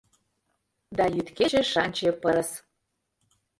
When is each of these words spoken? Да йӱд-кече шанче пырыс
Да 0.97 1.05
йӱд-кече 1.15 1.61
шанче 1.71 2.09
пырыс 2.21 2.51